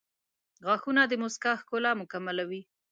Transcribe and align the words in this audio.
•غاښونه 0.65 1.01
د 1.07 1.13
مسکا 1.23 1.51
ښکلا 1.61 1.91
مکملوي. 2.01 2.61